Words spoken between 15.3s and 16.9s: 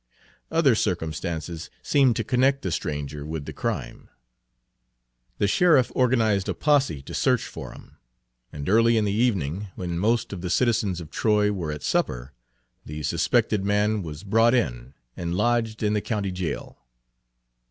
lodged in the county jail.